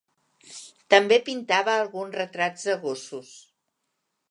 [0.93, 3.37] També pintava alguns retrats de gossos.